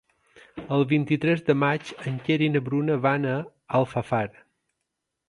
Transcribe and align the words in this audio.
El 0.77 0.85
vint-i-tres 0.93 1.43
de 1.49 1.55
maig 1.63 1.91
en 2.11 2.17
Quer 2.29 2.37
i 2.45 2.47
na 2.55 2.63
Bruna 2.71 2.97
van 3.05 3.29
a 3.33 3.37
Alfafar. 3.81 4.23